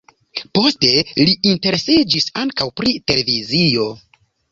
[0.57, 0.87] Poste
[1.27, 3.87] li interesiĝis ankaŭ pri televizio.